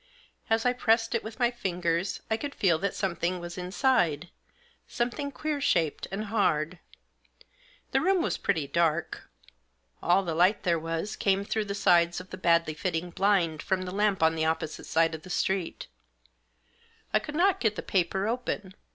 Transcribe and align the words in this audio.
As 0.49 0.65
I 0.65 0.73
pressed 0.73 1.13
it 1.13 1.23
with 1.23 1.37
my 1.37 1.51
fingers, 1.51 2.21
I 2.31 2.35
could 2.35 2.55
feel 2.55 2.79
that 2.79 2.95
something 2.95 3.39
was 3.39 3.55
inside, 3.55 4.29
something 4.87 5.31
queer 5.31 5.61
shaped 5.61 6.07
and 6.11 6.25
hard. 6.25 6.79
The 7.91 8.01
room 8.01 8.23
was 8.23 8.35
Digitized 8.35 8.41
by 8.41 8.53
24 8.53 8.53
THE 8.53 8.61
JOSS. 8.61 8.67
pretty 8.67 8.67
dark. 9.21 9.29
All 10.01 10.23
the 10.23 10.33
light 10.33 10.63
there 10.63 10.79
was 10.79 11.15
came 11.15 11.43
through 11.45 11.65
the 11.65 11.75
sides 11.75 12.19
of 12.19 12.31
the 12.31 12.37
badly 12.37 12.73
fitting 12.73 13.11
blind 13.11 13.61
from 13.61 13.83
the 13.83 13.93
lamp 13.93 14.23
on 14.23 14.33
the 14.33 14.45
opposite 14.45 14.87
side 14.87 15.13
of 15.13 15.21
the 15.21 15.29
street 15.29 15.85
I 17.13 17.19
could 17.19 17.35
not 17.35 17.59
get 17.59 17.75
the 17.75 17.83
paper 17.83 18.27
open. 18.27 18.73